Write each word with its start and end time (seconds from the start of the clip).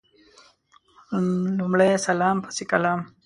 لمړی 1.61 1.89
سلام 2.07 2.35
پسي 2.43 2.63
کلام 2.71 2.99